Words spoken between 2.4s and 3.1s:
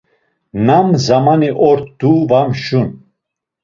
mşun.